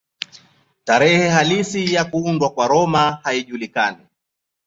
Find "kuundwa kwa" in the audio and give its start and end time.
2.05-2.67